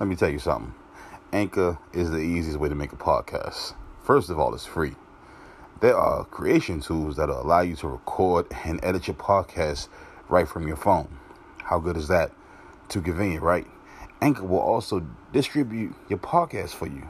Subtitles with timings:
[0.00, 0.74] Let me tell you something.
[1.32, 3.74] Anchor is the easiest way to make a podcast.
[4.04, 4.94] First of all, it's free.
[5.80, 9.88] There are creation tools that allow you to record and edit your podcast
[10.28, 11.18] right from your phone.
[11.64, 12.30] How good is that?
[12.88, 13.66] Too convenient, right?
[14.20, 17.08] Anchor will also distribute your podcast for you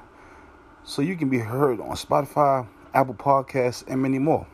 [0.82, 4.46] so you can be heard on Spotify, Apple Podcasts, and many more.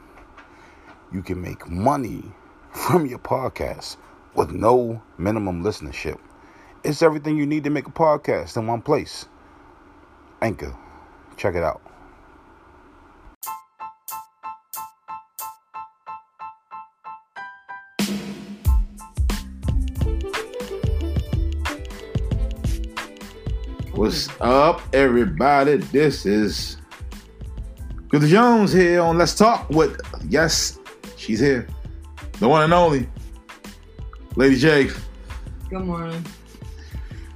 [1.12, 2.24] You can make money
[2.72, 3.96] from your podcast
[4.34, 6.18] with no minimum listenership.
[6.84, 9.24] It's everything you need to make a podcast in one place.
[10.42, 10.76] Anchor.
[11.38, 11.80] Check it out.
[23.94, 25.78] What's up, everybody?
[25.78, 26.76] This is
[28.10, 29.98] Good Jones here on Let's Talk with,
[30.28, 30.78] yes,
[31.16, 31.66] she's here.
[32.40, 33.08] The one and only,
[34.36, 34.90] Lady Jake.
[35.70, 36.22] Good morning.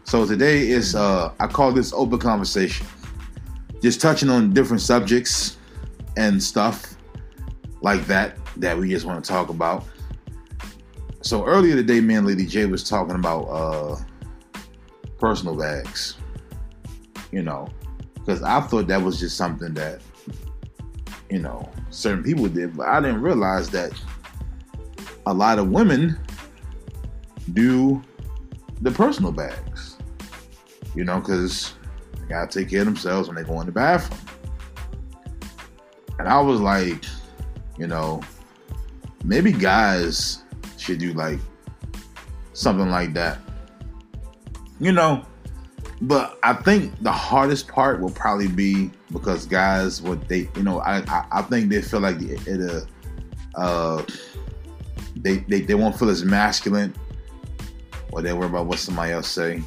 [0.08, 2.86] So today is, uh, I call this open conversation.
[3.82, 5.58] Just touching on different subjects
[6.16, 6.96] and stuff
[7.82, 9.84] like that that we just want to talk about.
[11.20, 13.96] So earlier today, man, Lady J was talking about uh,
[15.18, 16.16] personal bags
[17.30, 17.68] you know,
[18.14, 20.00] because I thought that was just something that,
[21.30, 23.92] you know, certain people did, but I didn't realize that
[25.26, 26.18] a lot of women
[27.52, 28.02] do
[28.80, 29.77] the personal bags,
[30.94, 31.74] you know, because
[32.20, 34.20] they gotta take care of themselves when they go in the bathroom.
[36.18, 37.04] And I was like,
[37.78, 38.20] you know,
[39.24, 40.42] maybe guys
[40.76, 41.38] should do like
[42.52, 43.38] something like that.
[44.80, 45.24] You know,
[46.00, 50.80] but I think the hardest part will probably be because guys, what they, you know,
[50.80, 52.86] I, I, I think they feel like it, it
[53.56, 54.04] uh, uh,
[55.16, 56.94] they, they, they won't feel as masculine,
[58.12, 59.62] or they worry about what somebody else say.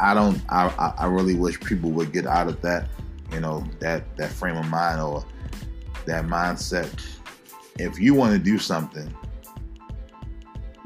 [0.00, 2.88] I don't, I, I really wish people would get out of that,
[3.32, 5.24] you know, that that frame of mind or
[6.06, 6.88] that mindset.
[7.78, 9.12] If you want to do something,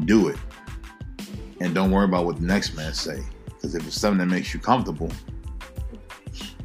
[0.04, 0.38] do it
[1.62, 3.22] and don't worry about what the next man say.
[3.46, 5.10] Because if it's something that makes you comfortable,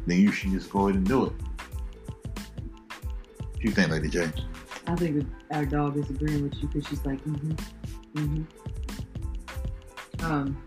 [0.08, 1.34] then you should just go ahead and do it.
[3.38, 4.32] What you think, Lady J?
[4.88, 7.52] I think our dog is agreeing with you because she's like, mm-hmm,
[8.20, 8.44] mm-hmm.
[10.26, 10.58] Um,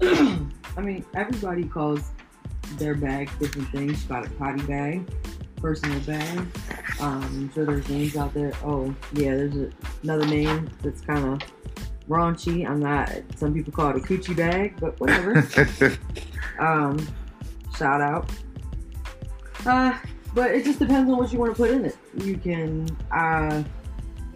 [0.76, 2.10] I mean, everybody calls
[2.76, 3.92] their bag different things.
[3.92, 5.02] She's got a potty bag,
[5.56, 6.38] personal bag.
[7.00, 8.52] Um, I'm sure there's names out there.
[8.64, 9.70] Oh, yeah, there's a,
[10.02, 11.40] another name that's kind of
[12.08, 12.68] raunchy.
[12.68, 13.10] I'm not.
[13.36, 15.38] Some people call it a coochie bag, but whatever.
[16.58, 16.98] um,
[17.76, 18.30] shout out.
[19.66, 19.96] Uh,
[20.34, 21.96] but it just depends on what you want to put in it.
[22.14, 22.88] You can.
[23.10, 23.62] Uh,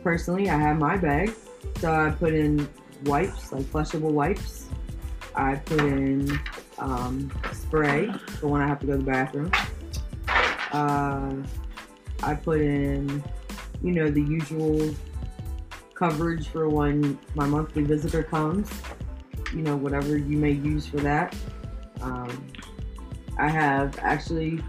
[0.03, 1.33] personally, I have my bag,
[1.79, 2.69] so I put in
[3.05, 4.69] wipes, like flushable wipes.
[5.35, 6.39] I put in
[6.79, 9.51] um, spray for when I have to go to the bathroom.
[10.73, 11.35] Uh,
[12.23, 13.23] I put in,
[13.83, 14.95] you know, the usual
[15.95, 18.71] coverage for when my monthly visitor comes.
[19.53, 21.35] You know, whatever you may use for that.
[22.01, 22.47] Um,
[23.39, 24.63] I have actually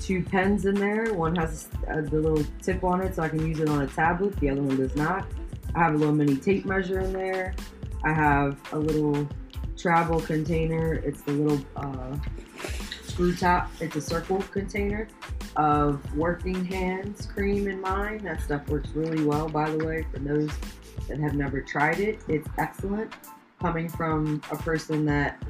[0.00, 1.12] two pens in there.
[1.14, 4.36] One has the little tip on it so I can use it on a tablet.
[4.36, 5.26] The other one does not.
[5.74, 7.54] I have a little mini tape measure in there.
[8.04, 9.28] I have a little
[9.76, 10.94] travel container.
[10.94, 12.16] It's the little uh,
[13.02, 13.70] screw top.
[13.80, 15.08] It's a circle container
[15.56, 18.24] of Working Hands cream in mine.
[18.24, 20.50] That stuff works really well, by the way, for those
[21.08, 22.20] that have never tried it.
[22.28, 23.12] It's excellent.
[23.60, 25.42] Coming from a person that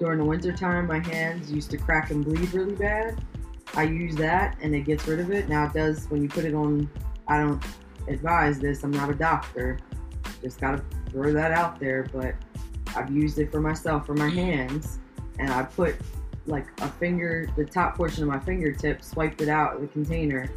[0.00, 3.22] during the wintertime, my hands used to crack and bleed really bad.
[3.74, 5.48] I use that and it gets rid of it.
[5.48, 6.90] Now it does when you put it on,
[7.28, 7.62] I don't
[8.08, 9.78] advise this, I'm not a doctor.
[10.42, 12.34] Just gotta throw that out there, but
[12.96, 14.98] I've used it for myself for my hands
[15.38, 15.96] and I put
[16.46, 20.50] like a finger, the top portion of my fingertip, swiped it out of the container,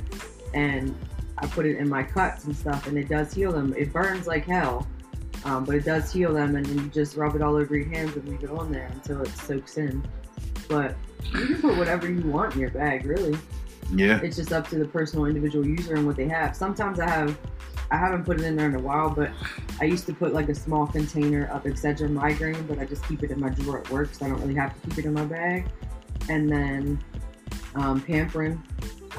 [0.54, 0.96] and
[1.38, 3.74] I put it in my cuts and stuff, and it does heal them.
[3.78, 4.88] It burns like hell,
[5.46, 8.16] um, but it does heal them, and you just rub it all over your hands
[8.16, 10.06] and leave it on there until it soaks in.
[10.68, 10.96] But
[11.34, 13.38] you can put whatever you want in your bag, really.
[13.94, 14.20] Yeah.
[14.22, 16.56] It's just up to the personal individual user and what they have.
[16.56, 17.38] Sometimes I have
[17.90, 19.32] I haven't put it in there in a while, but
[19.80, 23.24] I used to put like a small container of Excedrin migraine, but I just keep
[23.24, 25.14] it in my drawer at work, so I don't really have to keep it in
[25.14, 25.68] my bag.
[26.30, 27.04] And then
[27.76, 28.60] um, Pamprin,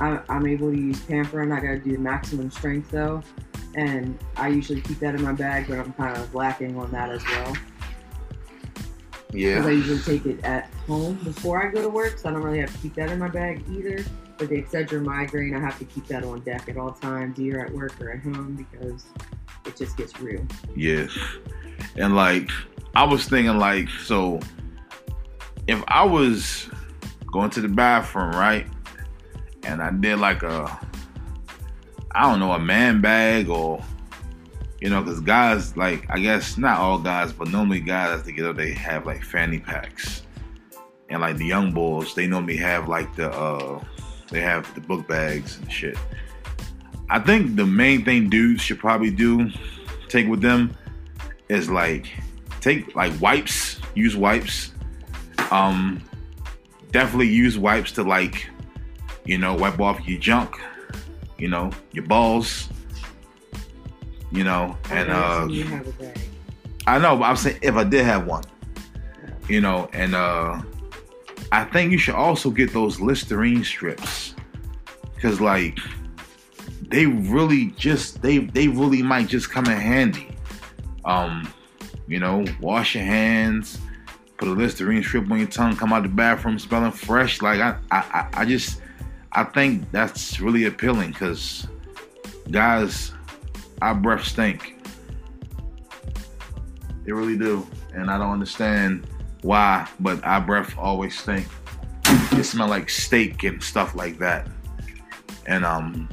[0.01, 1.57] I, I'm able to use Pamperin.
[1.57, 3.23] I gotta do maximum strength though,
[3.75, 7.11] and I usually keep that in my bag, but I'm kind of lacking on that
[7.11, 7.57] as well.
[9.33, 9.57] Yeah.
[9.57, 12.43] Because I usually take it at home before I go to work, so I don't
[12.43, 14.05] really have to keep that in my bag either.
[14.39, 17.59] For the Excedrin migraine, I have to keep that on deck at all times, either
[17.67, 19.07] at work or at home, because
[19.67, 20.47] it just gets real.
[20.77, 21.17] Yes.
[21.97, 22.49] And like
[22.95, 24.39] I was thinking like, so
[25.67, 26.69] if I was
[27.27, 28.67] going to the bathroom, right,
[29.65, 30.81] and I did like a,
[32.13, 33.83] I don't know, a man bag or,
[34.81, 38.47] you know, because guys like, I guess not all guys, but normally guys to get
[38.47, 40.23] up, they have like fanny packs,
[41.09, 43.83] and like the young boys they normally have like the, uh
[44.31, 45.97] they have the book bags and shit.
[47.11, 49.51] I think the main thing dudes should probably do,
[50.09, 50.77] take with them,
[51.49, 52.07] is like
[52.61, 54.73] take like wipes, use wipes.
[55.51, 56.03] Um,
[56.91, 58.49] definitely use wipes to like,
[59.25, 60.57] you know, wipe off your junk,
[61.39, 62.69] you know, your balls,
[64.31, 66.19] you know, and uh, you have a bag.
[66.87, 68.45] I know, but I'm saying if I did have one,
[69.49, 70.61] you know, and uh,
[71.51, 74.35] I think you should also get those Listerine strips,
[75.21, 75.79] cause like
[76.83, 80.29] they really just they they really might just come in handy.
[81.05, 81.53] Um,
[82.07, 83.79] you know, wash your hands,
[84.37, 87.41] put a Listerine strip on your tongue, come out the bathroom smelling fresh.
[87.41, 88.83] Like I I, I just
[89.33, 91.67] I think that's really appealing because
[92.51, 93.13] guys,
[93.83, 94.75] our breath stink.
[97.05, 99.07] They really do, and I don't understand
[99.43, 101.47] why, but our breath always stink.
[102.33, 104.49] It smell like steak and stuff like that,
[105.47, 106.09] and um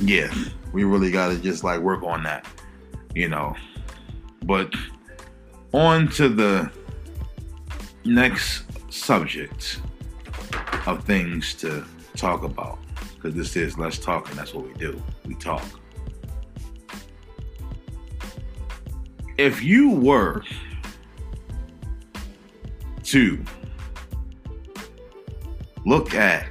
[0.00, 0.32] yeah,
[0.72, 2.46] we really got to just like work on that,
[3.14, 3.56] you know.
[4.44, 4.74] But
[5.72, 6.70] on to the
[8.04, 9.80] next subject
[10.86, 11.84] of things to
[12.14, 12.78] talk about
[13.14, 15.62] because this is let's talk and that's what we do we talk
[19.36, 20.42] if you were
[23.06, 23.42] to
[25.84, 26.46] look at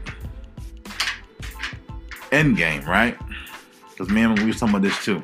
[2.32, 3.18] Endgame, right?
[3.90, 5.24] Because man, we was talking about this too.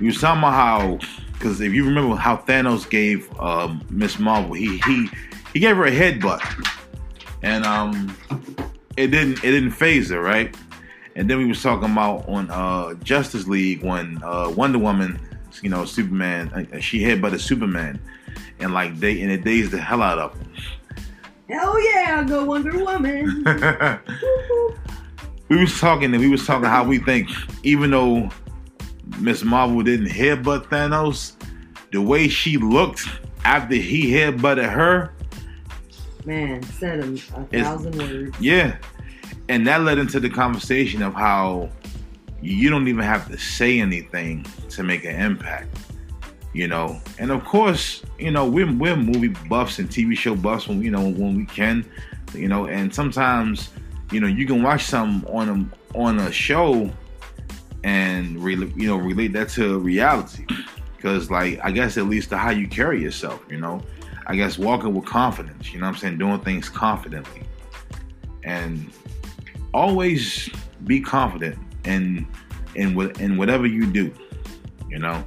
[0.00, 0.98] We was talking about how,
[1.32, 5.08] because if you remember how Thanos gave um, Miss Marvel, he he
[5.52, 6.40] he gave her a headbutt,
[7.42, 8.16] and um,
[8.96, 10.54] it didn't it didn't phase her, right?
[11.16, 15.18] And then we was talking about on uh, Justice League when uh, Wonder Woman,
[15.62, 18.00] you know, Superman, uh, she headbutted Superman,
[18.60, 20.52] and like they and it dazed the hell out of them.
[21.48, 23.42] Hell yeah, go Wonder Woman.
[25.48, 27.28] we was talking and we was talking how we think
[27.62, 28.28] even though
[29.18, 31.32] Miss Marvel didn't headbutt Thanos,
[31.92, 33.06] the way she looked
[33.44, 35.14] after he headbutted her,
[36.26, 38.38] Man, said a, a thousand words.
[38.38, 38.76] yeah,
[39.48, 41.70] and that led into the conversation of how
[42.42, 45.74] you don't even have to say anything to make an impact,
[46.58, 47.00] you know.
[47.20, 50.90] And of course, you know we're we're movie buffs and TV show buffs when you
[50.90, 51.88] know when we can,
[52.34, 53.70] you know, and sometimes
[54.10, 56.90] you know you can watch some on a on a show
[57.84, 60.44] and really you know relate that to reality.
[60.96, 63.80] Because like i guess at least to how you carry yourself you know?
[64.26, 66.18] I guess walking with confidence you know what i'm saying?
[66.18, 67.44] Doing things confidently.
[68.42, 68.90] And
[69.72, 70.50] always
[70.84, 72.26] be confident in
[72.74, 74.12] in in whatever you do
[74.90, 75.24] you know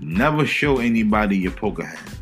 [0.00, 2.18] never show anybody your poker hand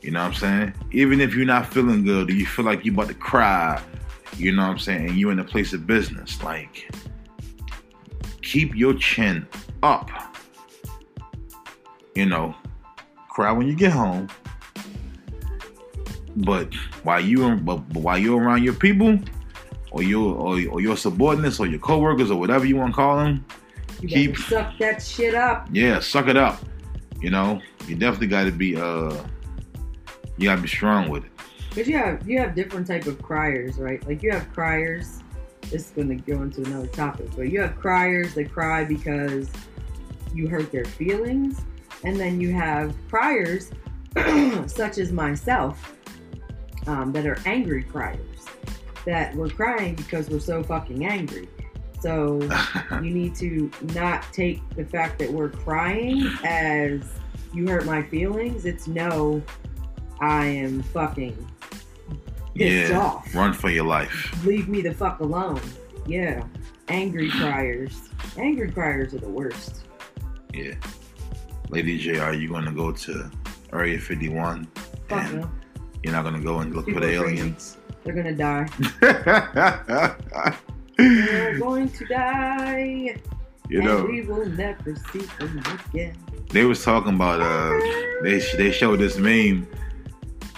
[0.00, 2.84] you know what i'm saying even if you're not feeling good or you feel like
[2.84, 3.82] you're about to cry
[4.38, 5.08] you know what I'm saying?
[5.10, 6.42] And you in a place of business.
[6.42, 6.90] Like,
[8.40, 9.46] keep your chin
[9.82, 10.10] up.
[12.14, 12.54] You know,
[13.28, 14.28] cry when you get home.
[16.36, 19.18] But while you but, but while you're around your people,
[19.90, 23.18] or your or, or your subordinates or your coworkers or whatever you want to call
[23.18, 23.44] them,
[24.00, 25.68] You keep suck that shit up.
[25.70, 26.58] yeah, suck it up.
[27.22, 29.16] You know, you definitely got to be uh,
[30.36, 31.30] you got to be strong with it.
[31.68, 34.04] Because you have you have different type of criers, right?
[34.06, 35.20] Like you have criers.
[35.70, 39.50] This is gonna go into another topic, but you have criers that cry because
[40.34, 41.62] you hurt their feelings,
[42.04, 43.70] and then you have criers
[44.66, 45.94] such as myself
[46.86, 48.18] um, that are angry criers
[49.04, 51.48] that we're crying because we're so fucking angry.
[52.02, 52.40] So
[53.02, 57.00] you need to not take the fact that we're crying as
[57.54, 58.64] you hurt my feelings.
[58.64, 59.40] It's no,
[60.20, 61.36] I am fucking
[62.56, 63.32] pissed yeah, off.
[63.34, 64.44] run for your life.
[64.44, 65.60] Leave me the fuck alone.
[66.04, 66.44] Yeah.
[66.88, 68.08] Angry criers.
[68.36, 69.82] Angry criers are the worst.
[70.52, 70.74] Yeah.
[71.70, 73.30] Lady J, are you going to go to
[73.72, 74.66] Area 51?
[75.08, 75.50] Fuck no.
[76.02, 77.38] You're not going to go and look People for the are crazy.
[77.38, 77.76] aliens?
[78.02, 78.66] They're gonna die.
[81.08, 83.16] They're going to die.
[83.68, 86.16] you know, we will never see them again.
[86.50, 87.78] they was talking about, uh,
[88.22, 89.66] they, they showed this meme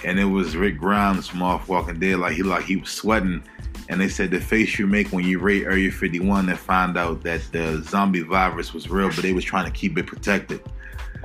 [0.05, 3.43] and it was Rick Grimes from Off Walking Dead, like he like he was sweating,
[3.89, 7.23] and they said the face you make when you raid Area 51 and find out
[7.23, 10.61] that the zombie virus was real, but they was trying to keep it protected.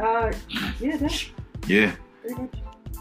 [0.02, 0.32] Uh,
[0.80, 1.10] yeah,
[1.68, 1.96] Yeah.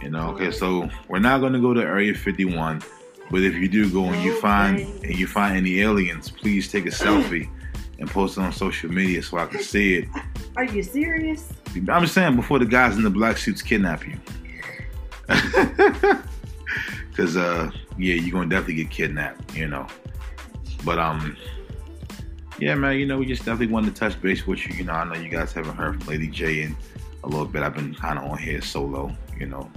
[0.03, 2.83] You know, okay, so we're not gonna go to Area 51,
[3.31, 6.87] but if you do go and you find and you find any aliens, please take
[6.87, 7.49] a selfie
[7.99, 10.09] and post it on social media so I can see it.
[10.57, 11.53] Are you serious?
[11.75, 14.19] I'm just saying before the guys in the black suits kidnap you.
[17.17, 19.87] Cause uh yeah, you're gonna definitely get kidnapped, you know.
[20.85, 21.37] But um
[22.59, 24.75] yeah, man, you know, we just definitely wanted to touch base with you.
[24.75, 26.77] You know, I know you guys haven't heard from Lady J in
[27.25, 27.63] a little bit.
[27.63, 29.71] I've been kind of on here solo, you know,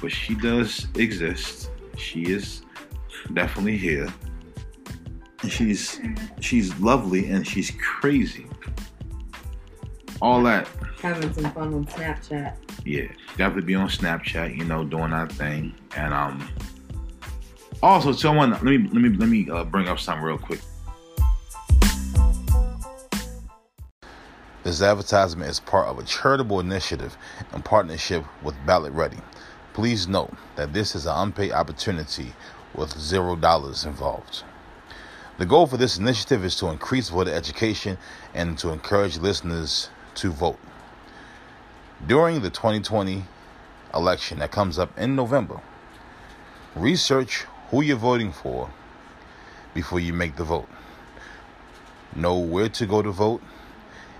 [0.00, 1.70] but she does exist.
[1.96, 2.62] She is
[3.32, 4.12] definitely here.
[5.42, 6.00] And she's
[6.40, 8.46] she's lovely and she's crazy.
[10.20, 10.68] All that.
[11.00, 12.56] Having some fun on Snapchat.
[12.84, 15.74] Yeah, definitely be on Snapchat, you know, doing our thing.
[15.96, 16.48] And um
[17.82, 20.60] also someone let me let me let me uh, bring up something real quick.
[24.62, 27.16] This advertisement is part of a charitable initiative
[27.54, 29.20] in partnership with BallotReady.
[29.72, 32.34] Please note that this is an unpaid opportunity
[32.74, 34.44] with zero dollars involved.
[35.38, 37.96] The goal for this initiative is to increase voter education
[38.34, 40.58] and to encourage listeners to vote.
[42.06, 43.24] During the 2020
[43.94, 45.60] election that comes up in November,
[46.76, 48.70] research who you're voting for
[49.74, 50.68] before you make the vote.
[52.14, 53.42] Know where to go to vote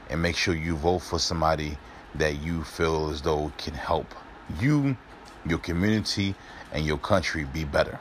[0.08, 1.76] and make sure you vote for somebody
[2.14, 4.14] that you feel as though can help
[4.60, 4.96] you,
[5.46, 6.34] your community,
[6.72, 7.98] and your country be better.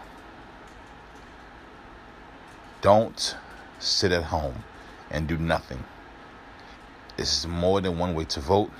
[2.81, 3.36] Don't
[3.79, 4.63] sit at home
[5.12, 5.83] and do nothing.
[7.17, 8.71] This is more than one way to vote.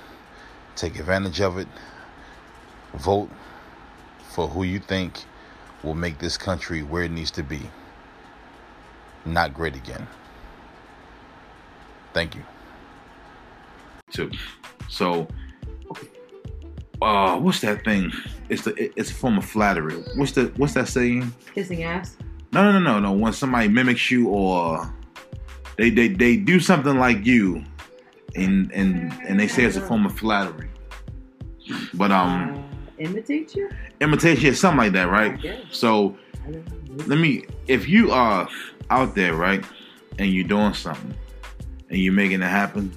[0.74, 1.68] Take advantage of it.
[2.94, 3.30] Vote
[4.30, 5.24] for who you think
[5.82, 7.60] will make this country where it needs to be.
[9.24, 10.06] Not great again.
[12.14, 12.42] Thank you.
[14.10, 14.30] Too.
[14.88, 15.28] So,
[17.02, 18.10] uh, what's that thing?
[18.48, 19.94] It's the it's a form of flattery.
[20.16, 21.32] What's the what's that saying?
[21.54, 22.16] Kissing ass.
[22.52, 23.12] No, no, no, no, no.
[23.12, 24.92] When somebody mimics you or
[25.76, 27.64] they they they do something like you,
[28.34, 30.68] and and and they say it's a form of flattery.
[31.94, 32.62] But um, Uh,
[32.98, 33.70] imitate you?
[34.00, 35.38] imitation, something like that, right?
[35.70, 36.16] So
[36.46, 37.04] I don't know.
[37.06, 38.48] let me if you are
[38.90, 39.64] out there right
[40.18, 41.14] and you're doing something
[41.88, 42.90] and you're making it happen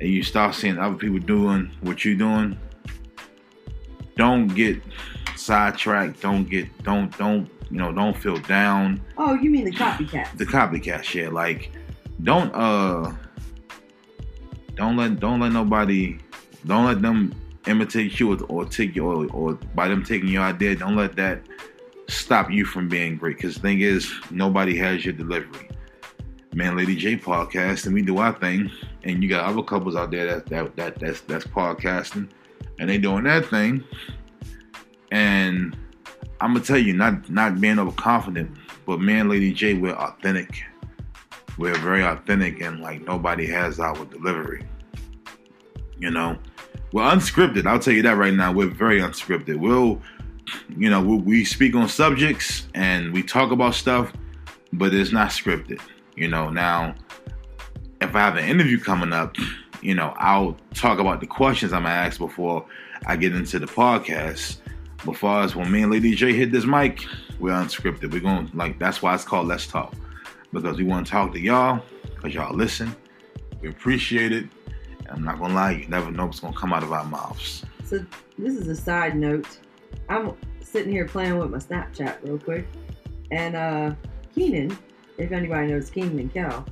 [0.00, 2.58] and you start seeing other people doing what you're doing
[4.16, 4.82] don't get
[5.36, 10.36] sidetracked don't get don't don't you know don't feel down Oh, you mean the copycat?
[10.36, 11.70] the copycat shit like
[12.22, 13.12] don't uh
[14.74, 16.18] don't let don't let nobody
[16.66, 17.34] don't let them
[17.66, 21.14] imitate you or, or take you or, or by them taking your idea don't let
[21.16, 21.40] that
[22.08, 25.68] stop you from being great because the thing is nobody has your delivery
[26.54, 28.70] man lady j podcast and we do our thing
[29.04, 32.28] and you got other couples out there that that, that that's that's podcasting
[32.78, 33.84] and they doing that thing
[35.10, 35.76] and
[36.40, 38.50] i'm gonna tell you not not being overconfident
[38.86, 40.62] but man lady j we're authentic.
[41.58, 44.64] We're very authentic and like nobody has our delivery.
[45.98, 46.38] You know?
[46.92, 49.56] We're unscripted i'll tell you that right now we're very unscripted.
[49.56, 50.00] We'll
[50.76, 54.12] you know we, we speak on subjects and we talk about stuff
[54.72, 55.80] but it's not scripted
[56.16, 56.48] you know?
[56.50, 56.94] Now
[58.00, 59.36] if i have an interview coming up
[59.82, 62.64] you know i'll talk about the questions i'm gonna ask before
[63.06, 64.58] i get into the podcast
[65.04, 67.06] but far as when me and lady j hit this mic
[67.38, 68.12] we're unscripted.
[68.12, 69.94] We're going like that's why it's called let's talk.
[70.52, 71.82] Because we want to talk to y'all
[72.14, 72.94] because y'all listen.
[73.60, 74.46] We appreciate it.
[75.00, 77.64] And i'm not gonna lie you never know what's gonna come out of our mouths.
[77.84, 78.04] So
[78.38, 79.58] this is a side note.
[80.08, 82.66] I'm sitting here playing with my Snapchat real quick,
[83.30, 83.94] and uh,
[84.34, 84.76] Keenan,
[85.16, 86.66] if anybody knows Keenan and Kel,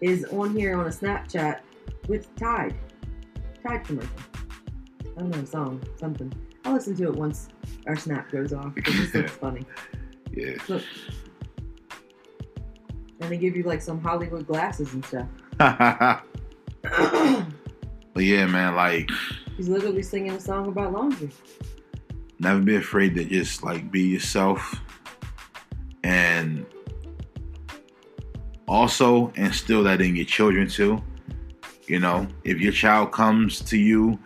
[0.00, 1.60] is on here on a Snapchat
[2.06, 2.74] with Tide,
[3.66, 4.10] Tide commercial.
[5.16, 6.32] I don't know song, something.
[6.64, 7.48] I'll listen to it once
[7.86, 9.64] our snap goes off because this looks funny.
[10.32, 10.82] yeah Look,
[13.20, 15.26] and they give you like some Hollywood glasses and stuff.
[18.14, 19.10] but yeah man like
[19.56, 21.30] He's literally singing a song about laundry.
[22.38, 24.80] never be afraid to just like be yourself
[26.04, 26.64] and
[28.66, 31.00] also instill that in your children too
[31.86, 34.18] you know if your child comes to you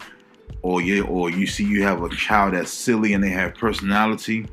[0.66, 4.44] or you or you see you have a child that's silly and they have personality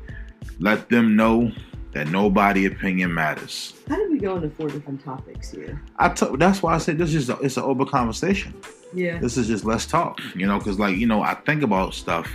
[0.60, 1.50] let them know
[1.92, 5.82] that nobody opinion matters How did we go into four different topics here?
[5.96, 8.54] I t- that's why I said this is a, it's an open conversation
[8.92, 9.18] Yeah.
[9.18, 12.28] this is just let's talk you know because like you know i think about stuff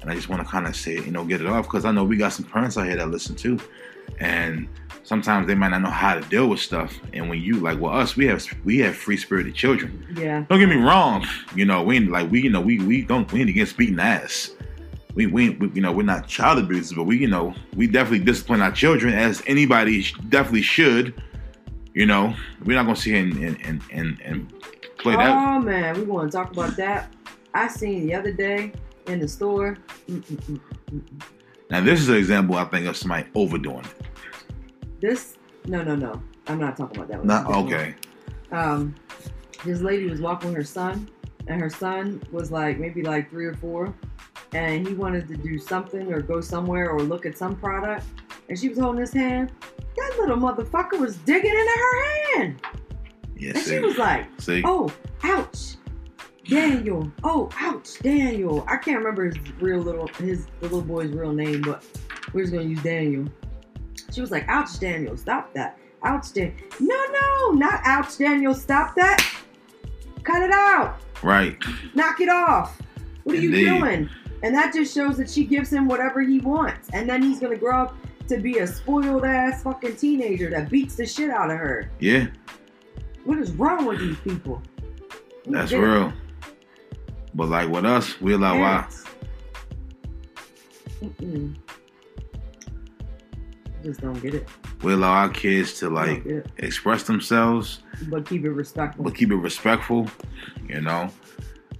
[0.00, 1.92] and i just want to kind of say you know get it off because i
[1.92, 3.56] know we got some parents out here that listen too
[4.18, 4.68] and
[5.04, 7.92] sometimes they might not know how to deal with stuff and when you like well
[7.92, 10.44] us we have we have free spirited children Yeah.
[10.48, 13.30] don't get me wrong you know we ain't like we you know we we don't
[13.32, 14.52] we ain't against beating ass
[15.14, 18.24] we, we, we you know we're not child abusers, but we you know we definitely
[18.24, 21.20] discipline our children as anybody definitely should.
[21.94, 24.52] You know, we're not gonna sit here and and and, and, and
[24.98, 25.30] play that.
[25.30, 27.12] Oh man, we want to talk about that.
[27.52, 28.72] I seen the other day
[29.06, 29.76] in the store.
[30.08, 30.60] Mm-mm-mm.
[31.68, 34.06] Now this is an example I think of somebody overdoing it.
[35.02, 36.22] This no no no.
[36.46, 37.26] I'm not talking about that one.
[37.26, 37.66] Not one.
[37.66, 37.94] okay.
[38.52, 38.94] um,
[39.64, 41.10] this lady was walking with her son,
[41.48, 43.92] and her son was like maybe like three or four,
[44.52, 48.06] and he wanted to do something or go somewhere or look at some product,
[48.48, 49.50] and she was holding his hand.
[49.96, 52.62] That little motherfucker was digging into her hand,
[53.36, 54.92] Yeah, and she was like, see, "Oh,
[55.24, 55.76] ouch."
[56.44, 57.10] Daniel.
[57.22, 58.64] Oh, ouch, Daniel.
[58.68, 61.84] I can't remember his real little his the little boy's real name, but
[62.32, 63.26] we're just gonna use Daniel.
[64.12, 66.54] She was like, "Ouch, Daniel, stop that." Ouch, Dan.
[66.80, 68.54] No, no, not ouch, Daniel.
[68.54, 69.24] Stop that.
[70.24, 71.00] Cut it out.
[71.22, 71.56] right?
[71.94, 72.80] Knock it off.
[73.24, 74.08] What are you doing?
[74.42, 76.88] And that just shows that she gives him whatever he wants.
[76.92, 77.96] And then he's gonna grow up
[78.28, 81.90] to be a spoiled ass fucking teenager that beats the shit out of her.
[82.00, 82.26] Yeah,
[83.24, 84.60] What is wrong with these people?
[85.46, 85.78] That's it.
[85.78, 86.12] real.
[87.34, 88.88] But like with us, we allow our.
[91.00, 91.54] Mm-mm.
[93.82, 94.48] Just don't get it.
[94.82, 96.24] we allow our kids to like
[96.58, 99.04] express themselves, But keep it respectful.
[99.04, 100.08] but keep it respectful.
[100.68, 101.10] You know,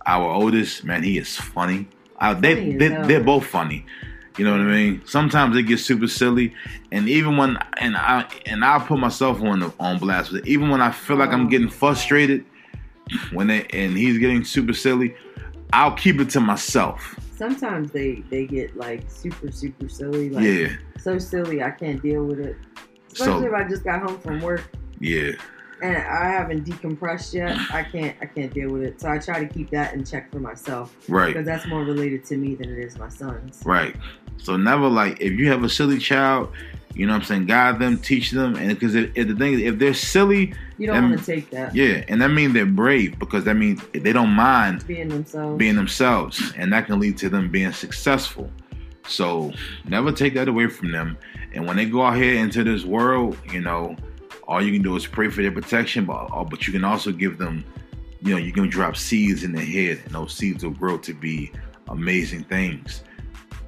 [0.07, 1.89] our oldest man, he is funny.
[2.19, 3.85] Uh, they, funny they they're both funny.
[4.39, 5.03] You know what I mean?
[5.05, 6.55] Sometimes it gets super silly,
[6.91, 10.47] and even when and I and I'll put myself on the, on blast it.
[10.47, 12.45] Even when I feel like I'm Oh, getting frustrated,
[13.33, 15.15] when they and he's getting super silly,
[15.73, 17.15] I'll keep it to myself.
[17.43, 20.31] Sometimes they they get like super super silly.
[20.31, 22.57] Like yeah, so silly I can't deal with it.
[23.09, 24.71] So- Especially if I just got home from work
[25.01, 25.33] yeah,
[25.83, 27.59] and I haven't decompressed yet.
[27.73, 29.01] I can't I can't deal with it.
[29.01, 31.27] So I try to keep that in check for myself right.
[31.27, 33.61] because that's more related to me than it is my sons.
[33.65, 33.97] Right.
[34.37, 36.53] So never like if you have a silly child,
[36.95, 39.79] you know what I'm saying, guide them, teach them, and because the thing is, if
[39.79, 43.45] they're silly, You don't want to take that yeah, and that means they're brave because
[43.45, 45.59] that means they don't mind being themselves.
[45.59, 48.51] being themselves, and that can lead to them being successful.
[49.07, 49.53] So
[49.87, 51.17] never take that away from them.
[51.55, 53.97] And when they go out here into this world, you know,
[54.47, 57.11] all you can do is pray for their protection, but uh, but you can also
[57.11, 57.65] give them,
[58.21, 61.15] you know, you can drop seeds in their head, and those seeds will grow to
[61.15, 61.51] be
[61.89, 63.03] amazing things.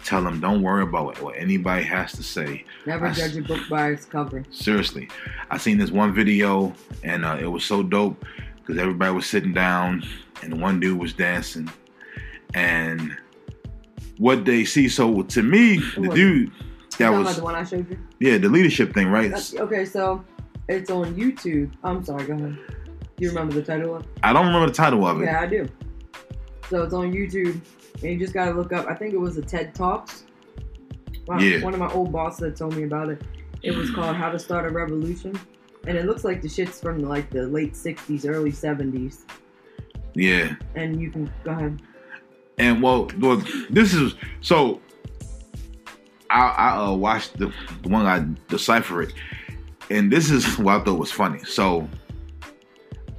[0.05, 2.65] Tell them, don't worry about what, what anybody has to say.
[2.87, 4.45] Never I judge a book by its cover.
[4.51, 5.09] Seriously,
[5.51, 8.23] I seen this one video, and uh, it was so dope
[8.57, 10.05] because everybody was sitting down,
[10.43, 11.71] and one dude was dancing,
[12.53, 13.17] and
[14.19, 14.89] what they see.
[14.91, 16.53] So to me, the dude
[16.99, 17.99] that was the one I showed you.
[18.21, 19.31] yeah, the leadership thing, right?
[19.31, 20.23] That's- okay, so
[20.69, 21.73] it's on YouTube.
[21.83, 22.59] I'm sorry, go ahead.
[23.17, 24.09] Do you remember the title of it?
[24.23, 25.25] I don't remember the title of it.
[25.25, 25.67] Yeah, I do.
[26.71, 27.61] So it's on YouTube,
[27.95, 28.87] and you just gotta look up.
[28.87, 30.25] I think it was a TED Talks.
[31.27, 31.63] Wow, Yeah.
[31.63, 33.23] One of my old bosses that told me about it.
[33.63, 35.39] It was called How to Start a Revolution,
[35.87, 39.21] and it looks like the shit's from like the late '60s, early '70s.
[40.15, 41.83] Yeah, And you can go ahead.
[42.59, 44.81] and well, well this is so.
[46.31, 49.13] I, I uh, watched the, the one I decipher it,
[49.91, 51.41] and this is what I thought was funny.
[51.45, 51.89] So.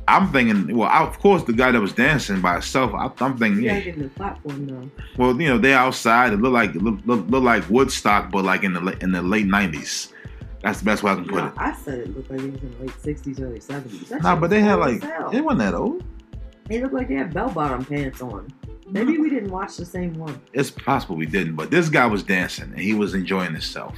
[0.07, 2.93] I'm thinking, well, of course, the guy that was dancing by himself.
[2.93, 4.91] I, I'm thinking, yeah, gotta get in the platform though.
[5.17, 6.33] Well, you know, they outside.
[6.33, 9.47] It look like look, look, look like Woodstock, but like in the in the late
[9.47, 10.11] nineties.
[10.61, 11.53] That's the best way I can put No, it.
[11.57, 14.07] I said it looked like it was in the late '60s, early '70s.
[14.09, 15.29] That Nah, but they had like hell.
[15.31, 16.03] it wasn't that old.
[16.67, 18.51] They looked like they had bell-bottom pants on.
[18.89, 20.41] Maybe we didn't watch the same one.
[20.53, 23.95] It's possible we didn't, but this guy was dancing and he was enjoying himself.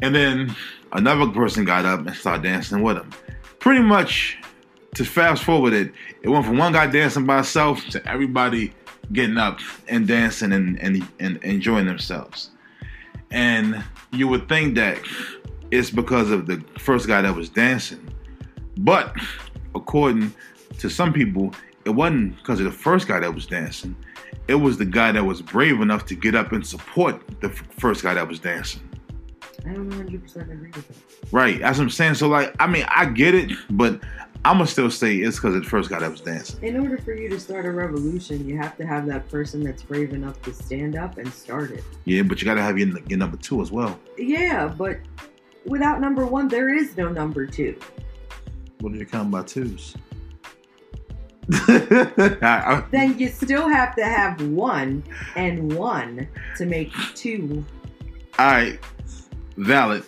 [0.00, 0.54] And then
[0.92, 3.10] another person got up and started dancing with him.
[3.58, 4.38] Pretty much,
[4.94, 8.72] to fast forward it, it went from one guy dancing by himself to everybody
[9.12, 12.50] getting up and dancing and, and, and enjoying themselves.
[13.30, 14.98] And you would think that
[15.70, 18.12] it's because of the first guy that was dancing.
[18.78, 19.14] But
[19.74, 20.34] according
[20.78, 21.52] to some people,
[21.84, 23.96] it wasn't because of the first guy that was dancing.
[24.48, 27.62] It was the guy that was brave enough to get up and support the f-
[27.78, 28.82] first guy that was dancing.
[29.64, 31.32] I don't 100 percent agree with that.
[31.32, 31.60] Right.
[31.60, 32.14] That's what I'm saying.
[32.14, 34.00] So, like, I mean, I get it, but
[34.44, 36.62] I'm to still say it's because the first got that was dancing.
[36.64, 39.82] In order for you to start a revolution, you have to have that person that's
[39.82, 41.84] brave enough to stand up and start it.
[42.06, 44.00] Yeah, but you got to have your, your number two as well.
[44.16, 44.98] Yeah, but
[45.66, 47.78] without number one, there is no number two.
[48.80, 49.94] What did you count by twos?
[51.66, 55.02] Then you still have to have one
[55.36, 57.64] and one to make two.
[58.38, 58.78] all right,
[59.56, 60.04] valid.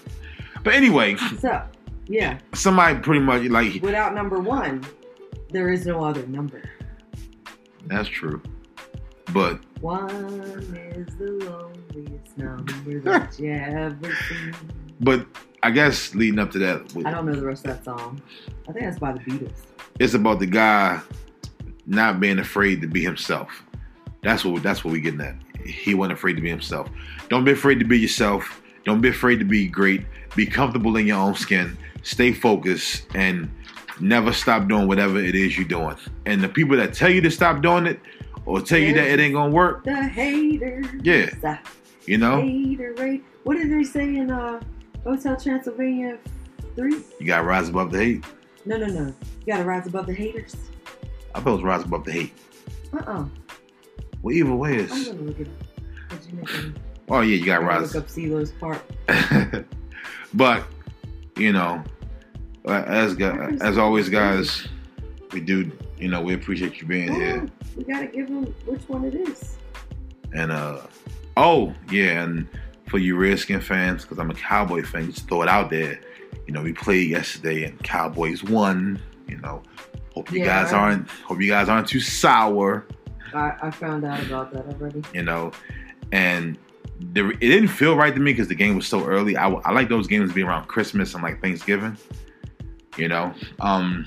[0.64, 1.62] But anyway, So,
[2.12, 4.84] yeah, somebody pretty much like without number one,
[5.50, 6.62] there is no other number.
[7.86, 8.42] that's true.
[9.32, 14.54] But One is the loneliest number that you ever seen.
[15.00, 15.26] but
[15.62, 18.20] I guess leading up to that, I don't know the rest of that song.
[18.68, 19.62] I think that's by the Beatles.
[19.98, 21.00] it's about the guy
[21.86, 23.62] not being afraid to be himself.
[24.22, 25.36] That's what that's what we getting at.
[25.64, 26.90] He wasn't afraid to be himself.
[27.30, 28.60] Don't be afraid to be yourself.
[28.84, 30.04] Don't be afraid to be great.
[30.36, 31.76] Be comfortable in your own skin.
[32.02, 33.50] Stay focused and
[34.00, 35.96] never stop doing whatever it is you're doing.
[36.26, 38.00] And the people that tell you to stop doing it
[38.46, 40.82] or tell you that it ain't gonna work, The hater.
[41.02, 41.26] Yeah.
[41.40, 41.58] The
[42.06, 43.22] you know, hater rate.
[43.44, 44.60] What did they say in uh,
[45.04, 46.18] Hotel Transylvania
[46.74, 46.90] 3?
[47.20, 48.24] you gotta rise above the hate.
[48.64, 49.06] No, no, no.
[49.06, 50.56] You gotta rise above the haters.
[51.34, 52.32] I thought it was rise above the hate.
[52.92, 53.24] Uh-uh.
[54.22, 55.08] Well, either way I'm is.
[55.08, 56.08] gonna look it up.
[56.08, 56.74] 'Cause you making-
[57.08, 57.94] Oh yeah, you gotta I'm rise.
[57.94, 58.82] Look up CeeLo's part.
[60.34, 60.64] but
[61.36, 61.82] you know,
[62.66, 64.68] uh, as gu- as always, guys,
[65.32, 65.70] we do.
[65.98, 67.46] You know, we appreciate you being here.
[67.46, 69.56] Oh, we gotta give them which one it is.
[70.34, 70.80] And uh,
[71.36, 72.48] oh yeah, and
[72.88, 76.00] for you Redskin fans, because I'm a Cowboy fan, just throw it out there.
[76.46, 79.00] You know, we played yesterday and Cowboys won.
[79.28, 79.62] You know,
[80.14, 80.80] hope you Yeah, guys right.
[80.80, 82.86] aren't hope you guys aren't too sour.
[83.34, 85.02] I, I found out about that already.
[85.14, 85.52] You know,
[86.10, 86.58] and
[87.12, 89.36] the, it didn't feel right to me because the game was so early.
[89.36, 91.96] I, I like those games to be around Christmas and like Thanksgiving.
[92.96, 94.06] You know, um,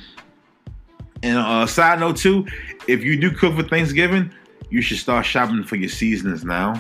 [1.24, 2.46] and uh, side note too,
[2.88, 4.32] if you do cook for Thanksgiving,
[4.70, 6.80] you should start shopping for your seasonings now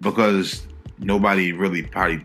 [0.00, 0.66] because
[0.98, 2.24] nobody really probably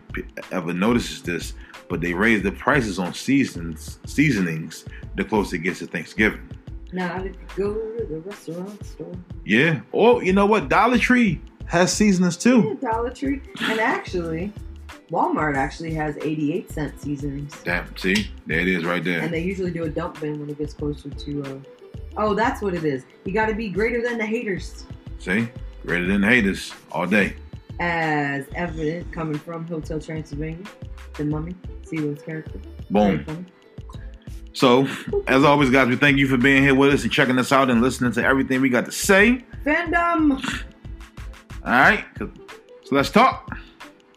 [0.50, 1.54] ever notices this,
[1.88, 4.84] but they raise the prices on seasons seasonings
[5.16, 6.48] the closer it gets to Thanksgiving.
[6.92, 9.12] Now, if you go to the restaurant store,
[9.44, 12.76] Yeah, or you know what, Dollar Tree has seasonings too.
[12.82, 14.52] yeah, Dollar Tree, and actually,
[15.10, 17.54] Walmart actually has 88 cent seasonings.
[17.64, 19.20] Damn, see, there it is right there.
[19.20, 21.42] And they usually do a dump bin when it gets closer to.
[21.42, 21.58] Uh...
[22.16, 23.04] Oh, that's what it is.
[23.24, 24.84] You got to be greater than the haters,
[25.18, 25.48] See,
[25.86, 27.34] greater than the haters all day.
[27.80, 30.64] as evident coming from Hotel Transylvania,
[31.14, 31.54] the mummy,
[31.84, 32.58] CeeLo's character.
[32.90, 33.46] Boom.
[34.52, 34.88] So,
[35.28, 37.70] as always, guys, we thank you for being here with us and checking us out
[37.70, 39.44] and listening to everything we got to say.
[39.64, 40.42] Fandom.
[41.68, 42.30] All right, so
[42.96, 43.58] let's talk.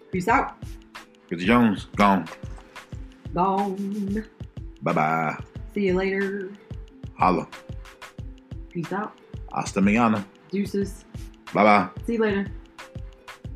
[0.10, 0.56] Peace out.
[1.28, 2.26] Chris Jones gone.
[3.34, 4.24] Gone.
[4.82, 5.36] Bye bye.
[5.74, 6.52] See you later.
[7.18, 7.46] Holla.
[8.70, 9.12] Peace out.
[9.52, 10.24] Hasta mañana.
[10.50, 11.04] Deuces.
[11.54, 11.90] Bye bye.
[12.08, 12.48] See you later.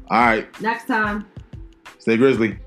[0.10, 1.26] All right, Next time.
[1.98, 2.60] stay grizzly.